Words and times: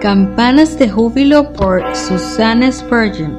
Campanas 0.00 0.78
de 0.78 0.88
Júbilo 0.88 1.52
por 1.54 1.82
Susanna 1.96 2.70
Spurgeon. 2.70 3.36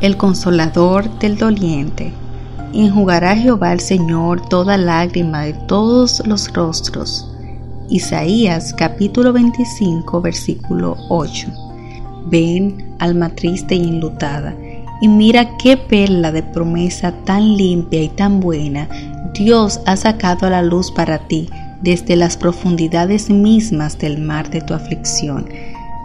El 0.00 0.16
consolador 0.16 1.10
del 1.18 1.36
doliente. 1.36 2.12
Enjugará 2.72 3.34
Jehová 3.34 3.72
el 3.72 3.80
Señor 3.80 4.48
toda 4.48 4.76
lágrima 4.76 5.42
de 5.42 5.54
todos 5.66 6.24
los 6.28 6.52
rostros. 6.52 7.28
Isaías 7.88 8.72
capítulo 8.74 9.32
25 9.32 10.20
versículo 10.20 10.96
8. 11.08 11.48
Ven, 12.26 12.94
alma 13.00 13.30
triste 13.30 13.74
y 13.74 13.82
enlutada, 13.82 14.54
y 15.00 15.08
mira 15.08 15.56
qué 15.56 15.76
perla 15.76 16.30
de 16.30 16.44
promesa 16.44 17.12
tan 17.24 17.56
limpia 17.56 18.04
y 18.04 18.08
tan 18.10 18.38
buena 18.38 18.88
Dios 19.34 19.80
ha 19.86 19.96
sacado 19.96 20.50
la 20.50 20.62
luz 20.62 20.90
para 20.90 21.26
ti 21.26 21.48
desde 21.80 22.16
las 22.16 22.36
profundidades 22.36 23.30
mismas 23.30 23.98
del 23.98 24.20
mar 24.20 24.50
de 24.50 24.60
tu 24.60 24.74
aflicción. 24.74 25.48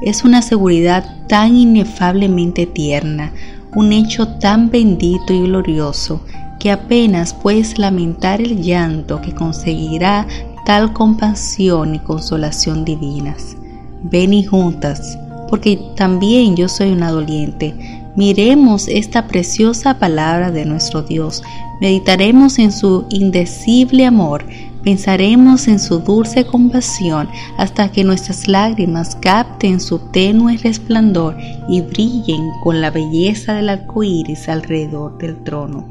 Es 0.02 0.24
una 0.24 0.42
seguridad 0.42 1.04
tan 1.28 1.56
inefablemente 1.56 2.66
tierna, 2.66 3.34
un 3.76 3.92
hecho 3.94 4.28
tan 4.40 4.70
bendito 4.70 5.34
y 5.34 5.42
glorioso, 5.42 6.22
que 6.60 6.72
apenas 6.72 7.34
puedes 7.34 7.78
lamentar 7.78 8.42
el 8.42 8.62
llanto 8.62 9.22
que 9.22 9.34
conseguirá 9.34 10.26
tal 10.66 10.94
compasión 10.94 11.96
y 11.96 12.00
consolación 12.00 12.86
divinas. 12.86 13.56
Ven 14.04 14.34
y 14.34 14.44
juntas, 14.44 15.18
porque 15.50 15.80
también 15.96 16.56
yo 16.56 16.68
soy 16.68 16.92
una 16.92 17.12
doliente. 17.12 17.97
Miremos 18.18 18.88
esta 18.88 19.28
preciosa 19.28 20.00
palabra 20.00 20.50
de 20.50 20.66
nuestro 20.66 21.04
Dios, 21.04 21.44
meditaremos 21.80 22.58
en 22.58 22.72
su 22.72 23.06
indecible 23.12 24.08
amor, 24.08 24.44
pensaremos 24.84 25.68
en 25.68 25.78
su 25.78 26.00
dulce 26.00 26.44
compasión 26.44 27.30
hasta 27.60 27.92
que 27.92 28.04
nuestras 28.04 28.48
lágrimas 28.48 29.16
capten 29.18 29.80
su 29.80 30.00
tenue 30.00 30.58
resplandor 30.58 31.38
y 31.70 31.82
brillen 31.82 32.50
con 32.64 32.82
la 32.82 32.90
belleza 32.90 33.54
del 33.54 33.70
arco 33.70 34.02
iris 34.02 34.50
alrededor 34.50 35.20
del 35.20 35.44
trono. 35.44 35.88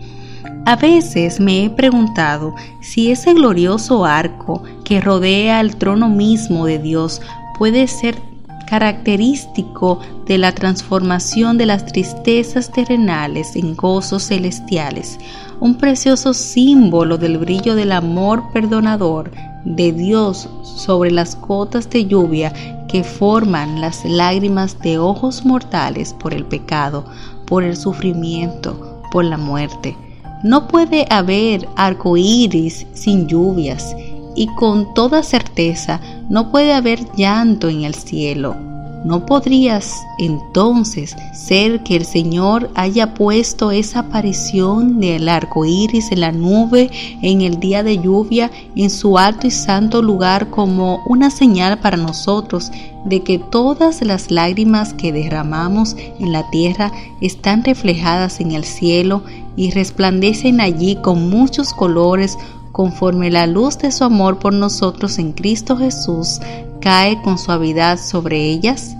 A 0.64 0.74
veces 0.74 1.38
me 1.38 1.64
he 1.64 1.70
preguntado 1.70 2.56
si 2.80 3.12
ese 3.12 3.34
glorioso 3.34 4.04
arco 4.04 4.64
que 4.84 5.00
rodea 5.00 5.60
el 5.60 5.76
trono 5.76 6.08
mismo 6.08 6.66
de 6.66 6.80
Dios 6.80 7.22
puede 7.56 7.86
ser 7.86 8.16
característico 8.66 10.00
de 10.26 10.38
la 10.38 10.52
transformación 10.52 11.56
de 11.56 11.66
las 11.66 11.86
tristezas 11.86 12.70
terrenales 12.70 13.56
en 13.56 13.74
gozos 13.74 14.24
celestiales, 14.24 15.18
un 15.60 15.76
precioso 15.76 16.34
símbolo 16.34 17.16
del 17.16 17.38
brillo 17.38 17.74
del 17.74 17.92
amor 17.92 18.42
perdonador 18.52 19.30
de 19.64 19.92
Dios 19.92 20.48
sobre 20.62 21.10
las 21.10 21.40
gotas 21.40 21.88
de 21.90 22.06
lluvia 22.06 22.52
que 22.88 23.02
forman 23.02 23.80
las 23.80 24.04
lágrimas 24.04 24.78
de 24.80 24.98
ojos 24.98 25.44
mortales 25.44 26.14
por 26.14 26.34
el 26.34 26.44
pecado, 26.44 27.04
por 27.46 27.64
el 27.64 27.76
sufrimiento, 27.76 29.00
por 29.10 29.24
la 29.24 29.38
muerte. 29.38 29.96
No 30.42 30.68
puede 30.68 31.06
haber 31.10 31.66
arco 31.76 32.16
iris 32.16 32.86
sin 32.92 33.26
lluvias, 33.26 33.96
y 34.36 34.46
con 34.48 34.92
toda 34.94 35.22
certeza 35.22 36.00
no 36.28 36.50
puede 36.50 36.72
haber 36.72 37.00
llanto 37.14 37.68
en 37.68 37.84
el 37.84 37.94
cielo. 37.94 38.56
¿No 39.04 39.24
podrías 39.24 39.94
entonces 40.18 41.14
ser 41.32 41.84
que 41.84 41.94
el 41.94 42.04
Señor 42.04 42.70
haya 42.74 43.14
puesto 43.14 43.70
esa 43.70 44.00
aparición 44.00 44.98
del 44.98 45.28
arco 45.28 45.64
iris 45.64 46.10
en 46.10 46.22
la 46.22 46.32
nube 46.32 46.90
en 47.22 47.40
el 47.42 47.60
día 47.60 47.84
de 47.84 47.98
lluvia 47.98 48.50
en 48.74 48.90
su 48.90 49.16
alto 49.16 49.46
y 49.46 49.52
santo 49.52 50.02
lugar 50.02 50.50
como 50.50 51.04
una 51.06 51.30
señal 51.30 51.78
para 51.78 51.96
nosotros 51.96 52.72
de 53.04 53.22
que 53.22 53.38
todas 53.38 54.02
las 54.02 54.32
lágrimas 54.32 54.92
que 54.92 55.12
derramamos 55.12 55.94
en 56.18 56.32
la 56.32 56.50
tierra 56.50 56.90
están 57.20 57.62
reflejadas 57.62 58.40
en 58.40 58.50
el 58.50 58.64
cielo 58.64 59.22
y 59.54 59.70
resplandecen 59.70 60.60
allí 60.60 60.96
con 60.96 61.30
muchos 61.30 61.72
colores 61.72 62.36
conforme 62.76 63.30
la 63.30 63.46
luz 63.46 63.78
de 63.78 63.90
su 63.90 64.04
amor 64.04 64.38
por 64.38 64.52
nosotros 64.52 65.18
en 65.18 65.32
Cristo 65.32 65.78
Jesús 65.78 66.40
cae 66.82 67.22
con 67.22 67.38
suavidad 67.38 67.98
sobre 67.98 68.50
ellas? 68.50 68.94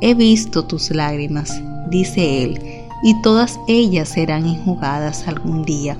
He 0.00 0.14
visto 0.14 0.64
tus 0.64 0.90
lágrimas, 0.90 1.60
dice 1.90 2.42
Él, 2.42 2.58
y 3.02 3.20
todas 3.20 3.60
ellas 3.68 4.08
serán 4.08 4.46
enjugadas 4.46 5.28
algún 5.28 5.62
día. 5.62 5.98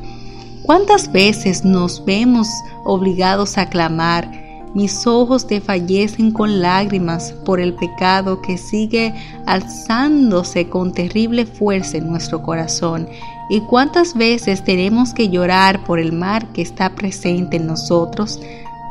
¿Cuántas 0.63 1.13
veces 1.13 1.67
nos 1.67 2.03
vemos 2.03 2.49
obligados 2.87 3.59
a 3.59 3.69
clamar, 3.69 4.31
mis 4.73 5.07
ojos 5.07 5.47
te 5.47 5.61
fallecen 5.61 6.33
con 6.33 6.63
lágrimas 6.63 7.35
por 7.45 7.61
el 7.61 7.75
pecado 7.75 8.41
que 8.41 8.57
sigue 8.57 9.13
alzándose 9.45 10.71
con 10.71 10.95
terrible 10.95 11.45
fuerza 11.45 11.99
en 11.99 12.09
nuestro 12.09 12.43
corazón 12.43 13.07
¿Y 13.49 13.61
cuántas 13.61 14.15
veces 14.15 14.65
tenemos 14.65 15.13
que 15.13 15.29
llorar 15.29 15.85
por 15.85 15.99
el 15.99 16.13
mar 16.13 16.47
que 16.53 16.63
está 16.63 16.91
presente 16.95 17.57
en 17.57 17.67
nosotros? 17.67 18.41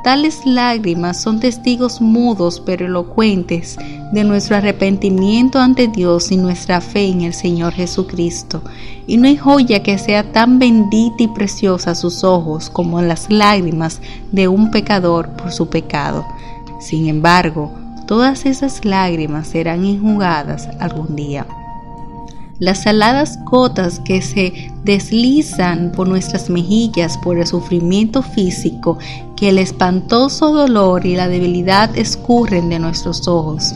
Tales 0.03 0.45
lágrimas 0.45 1.21
son 1.21 1.39
testigos 1.39 2.01
mudos 2.01 2.59
pero 2.65 2.87
elocuentes 2.87 3.77
de 4.11 4.23
nuestro 4.23 4.55
arrepentimiento 4.55 5.59
ante 5.59 5.87
Dios 5.87 6.31
y 6.31 6.37
nuestra 6.37 6.81
fe 6.81 7.07
en 7.07 7.21
el 7.21 7.35
Señor 7.35 7.73
Jesucristo. 7.73 8.63
Y 9.05 9.17
no 9.17 9.27
hay 9.27 9.37
joya 9.37 9.83
que 9.83 9.99
sea 9.99 10.31
tan 10.31 10.57
bendita 10.57 11.23
y 11.23 11.27
preciosa 11.27 11.91
a 11.91 11.95
sus 11.95 12.23
ojos 12.23 12.71
como 12.71 12.99
las 13.01 13.29
lágrimas 13.29 14.01
de 14.31 14.47
un 14.47 14.71
pecador 14.71 15.29
por 15.29 15.51
su 15.51 15.69
pecado. 15.69 16.25
Sin 16.79 17.07
embargo, 17.07 17.71
todas 18.07 18.47
esas 18.47 18.83
lágrimas 18.83 19.47
serán 19.47 19.85
enjugadas 19.85 20.67
algún 20.79 21.15
día 21.15 21.45
las 22.61 22.83
saladas 22.83 23.39
gotas 23.43 23.99
que 23.99 24.21
se 24.21 24.71
deslizan 24.83 25.91
por 25.91 26.07
nuestras 26.07 26.47
mejillas 26.47 27.17
por 27.17 27.39
el 27.39 27.47
sufrimiento 27.47 28.21
físico, 28.21 28.99
que 29.35 29.49
el 29.49 29.57
espantoso 29.57 30.53
dolor 30.53 31.07
y 31.07 31.15
la 31.15 31.27
debilidad 31.27 31.89
escurren 31.97 32.69
de 32.69 32.77
nuestros 32.77 33.27
ojos. 33.27 33.73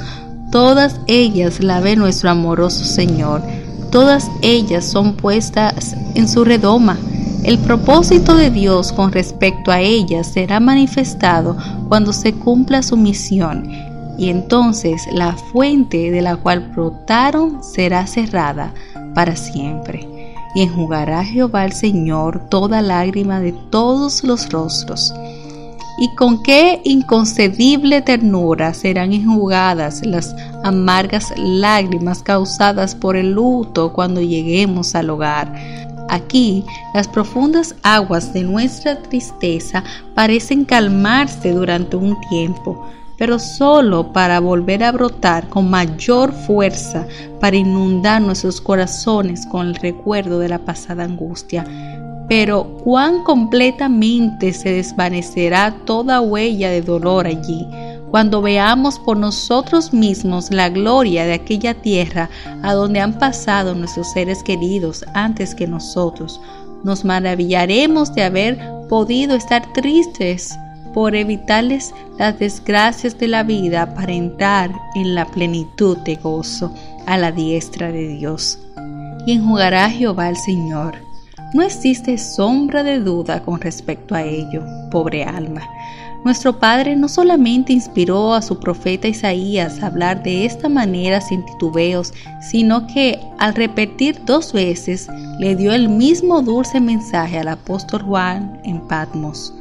Todas 0.51 0.99
ellas 1.07 1.61
la 1.61 1.79
ve 1.79 1.95
nuestro 1.95 2.29
amoroso 2.29 2.85
Señor, 2.85 3.41
todas 3.91 4.29
ellas 4.43 4.85
son 4.85 5.15
puestas 5.15 5.95
en 6.13 6.29
su 6.29 6.45
redoma. 6.45 6.95
El 7.43 7.57
propósito 7.57 8.35
de 8.35 8.51
Dios 8.51 8.93
con 8.93 9.11
respecto 9.11 9.71
a 9.71 9.81
ellas 9.81 10.27
será 10.27 10.59
manifestado 10.59 11.57
cuando 11.89 12.13
se 12.13 12.33
cumpla 12.33 12.83
su 12.83 12.97
misión 12.97 13.94
y 14.17 14.29
entonces 14.29 15.07
la 15.11 15.33
fuente 15.33 16.11
de 16.11 16.21
la 16.21 16.35
cual 16.37 16.71
brotaron 16.75 17.63
será 17.63 18.07
cerrada 18.07 18.73
para 19.13 19.35
siempre. 19.35 20.07
Y 20.55 20.61
enjugará 20.61 21.23
Jehová 21.23 21.65
el 21.65 21.73
Señor 21.73 22.47
toda 22.49 22.81
lágrima 22.81 23.41
de 23.41 23.51
todos 23.51 24.23
los 24.23 24.49
rostros. 24.49 25.13
Y 25.97 26.13
con 26.15 26.43
qué 26.43 26.81
inconcebible 26.83 28.01
ternura 28.01 28.73
serán 28.73 29.13
enjugadas 29.13 30.05
las 30.05 30.35
amargas 30.63 31.33
lágrimas 31.37 32.21
causadas 32.21 32.95
por 32.95 33.15
el 33.15 33.31
luto 33.31 33.93
cuando 33.93 34.21
lleguemos 34.21 34.95
al 34.95 35.09
hogar. 35.09 35.53
Aquí, 36.09 36.65
las 36.93 37.07
profundas 37.07 37.75
aguas 37.83 38.33
de 38.33 38.43
nuestra 38.43 39.01
tristeza 39.01 39.83
parecen 40.13 40.65
calmarse 40.65 41.51
durante 41.51 41.95
un 41.95 42.15
tiempo, 42.29 42.85
pero 43.17 43.39
solo 43.39 44.11
para 44.11 44.39
volver 44.39 44.83
a 44.83 44.91
brotar 44.91 45.47
con 45.49 45.69
mayor 45.69 46.33
fuerza, 46.33 47.07
para 47.39 47.55
inundar 47.55 48.21
nuestros 48.21 48.59
corazones 48.59 49.45
con 49.45 49.67
el 49.67 49.75
recuerdo 49.75 50.39
de 50.39 50.49
la 50.49 50.59
pasada 50.59 51.03
angustia. 51.03 51.65
Pero 52.27 52.65
cuán 52.83 53.23
completamente 53.23 54.51
se 54.51 54.71
desvanecerá 54.71 55.75
toda 55.85 56.21
huella 56.21 56.69
de 56.69 56.81
dolor 56.81 57.27
allí, 57.27 57.67
cuando 58.09 58.41
veamos 58.41 58.97
por 58.99 59.17
nosotros 59.17 59.93
mismos 59.93 60.49
la 60.49 60.69
gloria 60.69 61.25
de 61.25 61.33
aquella 61.33 61.73
tierra 61.73 62.29
a 62.63 62.73
donde 62.73 62.99
han 62.99 63.19
pasado 63.19 63.75
nuestros 63.75 64.11
seres 64.11 64.41
queridos 64.41 65.05
antes 65.13 65.53
que 65.53 65.67
nosotros, 65.67 66.39
nos 66.83 67.03
maravillaremos 67.03 68.13
de 68.13 68.23
haber 68.23 68.59
podido 68.89 69.35
estar 69.35 69.73
tristes 69.73 70.55
por 70.95 71.13
evitarles 71.13 71.93
las 72.17 72.39
desgracias 72.39 73.19
de 73.19 73.27
la 73.27 73.43
vida 73.43 73.93
para 73.93 74.13
entrar 74.13 74.71
en 74.95 75.13
la 75.13 75.25
plenitud 75.25 75.97
de 75.97 76.15
gozo 76.15 76.73
a 77.05 77.17
la 77.17 77.33
diestra 77.33 77.91
de 77.91 78.07
Dios. 78.07 78.57
Y 79.27 79.33
enjugará 79.33 79.89
Jehová 79.89 80.29
el 80.29 80.37
Señor. 80.37 80.95
No 81.53 81.63
existe 81.63 82.17
sombra 82.17 82.81
de 82.81 82.99
duda 82.99 83.43
con 83.43 83.59
respecto 83.59 84.15
a 84.15 84.23
ello, 84.23 84.63
pobre 84.89 85.25
alma. 85.25 85.61
Nuestro 86.23 86.59
Padre 86.59 86.95
no 86.95 87.09
solamente 87.09 87.73
inspiró 87.73 88.33
a 88.33 88.41
su 88.41 88.57
profeta 88.57 89.09
Isaías 89.09 89.83
a 89.83 89.87
hablar 89.87 90.23
de 90.23 90.45
esta 90.45 90.69
manera 90.69 91.19
sin 91.19 91.45
titubeos, 91.45 92.13
sino 92.39 92.87
que 92.87 93.19
al 93.37 93.53
repetir 93.53 94.23
dos 94.25 94.53
veces 94.53 95.09
le 95.39 95.57
dio 95.57 95.73
el 95.73 95.89
mismo 95.89 96.41
dulce 96.41 96.79
mensaje 96.79 97.37
al 97.37 97.49
apóstol 97.49 98.01
Juan 98.03 98.61
en 98.63 98.79
Patmos. 98.87 99.53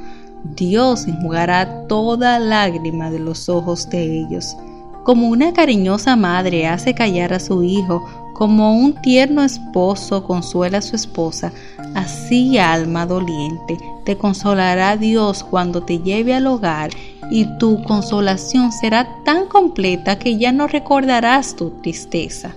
Dios 0.45 1.07
enjugará 1.07 1.87
toda 1.89 2.39
lágrima 2.39 3.11
de 3.11 3.19
los 3.19 3.49
ojos 3.49 3.89
de 3.89 4.21
ellos. 4.21 4.57
Como 5.05 5.29
una 5.29 5.53
cariñosa 5.53 6.17
madre 6.17 6.67
hace 6.67 6.95
callar 6.95 7.33
a 7.33 7.41
su 7.41 7.63
hijo, 7.63 8.07
como 8.35 8.77
un 8.77 8.95
tierno 9.01 9.43
esposo 9.43 10.25
consuela 10.25 10.79
a 10.79 10.83
su 10.83 10.97
esposa, 10.97 11.53
así 11.95 12.59
alma 12.59 13.07
doliente, 13.07 13.79
te 14.05 14.17
consolará 14.19 14.97
Dios 14.97 15.45
cuando 15.45 15.83
te 15.83 15.99
lleve 15.99 16.35
al 16.35 16.47
hogar 16.47 16.91
y 17.31 17.47
tu 17.59 17.83
consolación 17.85 18.73
será 18.73 19.09
tan 19.25 19.47
completa 19.47 20.19
que 20.19 20.37
ya 20.37 20.53
no 20.53 20.67
recordarás 20.67 21.57
tu 21.57 21.71
tristeza. 21.81 22.55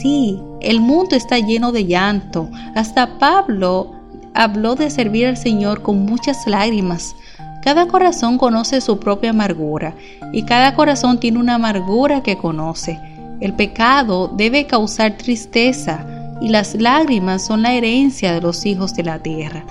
Sí, 0.00 0.40
el 0.60 0.80
mundo 0.80 1.16
está 1.16 1.38
lleno 1.38 1.72
de 1.72 1.86
llanto. 1.86 2.48
Hasta 2.74 3.18
Pablo 3.18 3.91
habló 4.34 4.74
de 4.74 4.90
servir 4.90 5.26
al 5.26 5.36
Señor 5.36 5.82
con 5.82 6.04
muchas 6.04 6.46
lágrimas. 6.46 7.14
Cada 7.62 7.86
corazón 7.86 8.38
conoce 8.38 8.80
su 8.80 8.98
propia 8.98 9.30
amargura 9.30 9.94
y 10.32 10.42
cada 10.44 10.74
corazón 10.74 11.20
tiene 11.20 11.38
una 11.38 11.54
amargura 11.54 12.22
que 12.22 12.36
conoce. 12.36 12.98
El 13.40 13.54
pecado 13.54 14.28
debe 14.28 14.66
causar 14.66 15.16
tristeza 15.16 16.06
y 16.40 16.48
las 16.48 16.74
lágrimas 16.74 17.46
son 17.46 17.62
la 17.62 17.72
herencia 17.72 18.32
de 18.32 18.40
los 18.40 18.66
hijos 18.66 18.94
de 18.94 19.04
la 19.04 19.18
tierra. 19.18 19.64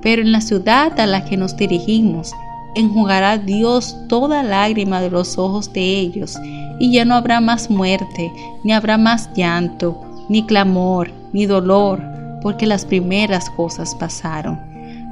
Pero 0.00 0.22
en 0.22 0.32
la 0.32 0.40
ciudad 0.40 0.98
a 0.98 1.06
la 1.06 1.24
que 1.24 1.36
nos 1.36 1.56
dirigimos, 1.56 2.32
enjugará 2.74 3.38
Dios 3.38 3.96
toda 4.08 4.42
lágrima 4.42 5.00
de 5.00 5.10
los 5.10 5.38
ojos 5.38 5.72
de 5.72 5.80
ellos, 5.80 6.38
y 6.78 6.92
ya 6.92 7.04
no 7.04 7.14
habrá 7.14 7.40
más 7.40 7.70
muerte, 7.70 8.32
ni 8.64 8.72
habrá 8.72 8.98
más 8.98 9.30
llanto, 9.34 10.00
ni 10.28 10.44
clamor, 10.44 11.10
ni 11.32 11.46
dolor, 11.46 12.02
porque 12.44 12.66
las 12.66 12.84
primeras 12.84 13.48
cosas 13.48 13.94
pasaron. 13.94 14.60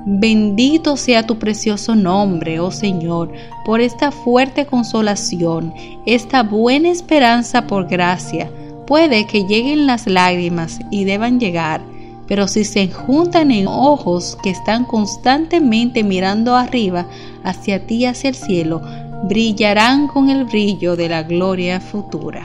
Bendito 0.05 0.99
sea 0.99 1.27
tu 1.27 1.39
precioso 1.39 1.95
nombre, 1.95 2.61
oh 2.61 2.71
Señor, 2.71 3.33
por 3.65 3.81
esta 3.81 4.11
fuerte 4.11 4.67
consolación, 4.67 5.73
esta 6.05 6.43
buena 6.43 6.91
esperanza 6.91 7.67
por 7.67 7.89
gracia. 7.89 8.51
Puede 8.87 9.27
que 9.27 9.47
lleguen 9.47 9.87
las 9.87 10.07
lágrimas 10.07 10.79
y 10.91 11.05
deban 11.05 11.41
llegar, 11.41 11.81
pero 12.29 12.47
si 12.49 12.65
se 12.65 12.89
juntan 12.89 13.51
en 13.51 13.67
ojos 13.67 14.37
que 14.43 14.51
están 14.51 14.85
constantemente 14.85 16.05
mirando 16.05 16.55
arriba, 16.55 17.07
hacia 17.45 17.87
ti, 17.87 18.05
hacia 18.05 18.29
el 18.29 18.35
cielo, 18.35 18.83
brillarán 19.25 20.07
con 20.07 20.29
el 20.29 20.45
brillo 20.45 20.97
de 20.97 21.09
la 21.09 21.23
gloria 21.23 21.81
futura. 21.81 22.45